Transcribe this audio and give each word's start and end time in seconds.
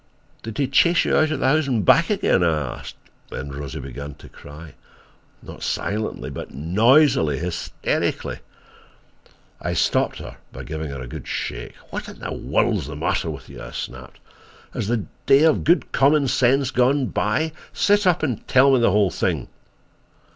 "Did 0.41 0.57
he 0.57 0.67
chase 0.67 1.05
you 1.05 1.15
out 1.15 1.29
of 1.29 1.41
the 1.41 1.47
house 1.47 1.67
and 1.67 1.85
back 1.85 2.09
again?" 2.09 2.41
I 2.43 2.77
asked. 2.79 2.95
Then 3.29 3.51
Rosie 3.51 3.79
began 3.79 4.15
to 4.15 4.29
cry—not 4.29 5.61
silently, 5.61 6.31
but 6.31 6.49
noisily, 6.55 7.37
hysterically. 7.37 8.39
I 9.61 9.73
stopped 9.73 10.17
her 10.17 10.37
by 10.51 10.63
giving 10.63 10.89
her 10.89 11.01
a 11.03 11.07
good 11.07 11.27
shake. 11.27 11.75
"What 11.91 12.09
in 12.09 12.17
the 12.17 12.33
world 12.33 12.77
is 12.77 12.87
the 12.87 12.95
matter 12.95 13.29
with 13.29 13.47
you?" 13.47 13.61
I 13.61 13.69
snapped. 13.69 14.19
"Has 14.73 14.87
the 14.87 15.05
day 15.27 15.43
of 15.43 15.63
good 15.63 15.91
common 15.91 16.27
sense 16.27 16.71
gone 16.71 17.05
by! 17.09 17.51
Sit 17.71 18.07
up 18.07 18.23
and 18.23 18.47
tell 18.47 18.71
me 18.73 18.79
the 18.79 18.89
whole 18.89 19.11
thing." 19.11 19.49